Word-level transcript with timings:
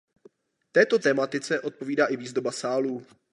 Této 0.71 0.99
tematice 0.99 1.61
odpovídá 1.61 2.05
i 2.05 2.17
výzdoba 2.17 2.51
sálů. 2.51 3.05